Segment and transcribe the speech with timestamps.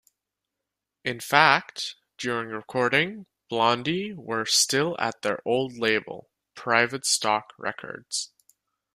[1.03, 8.31] In fact, during recording, Blondie were still at their old label, Private Stock Records.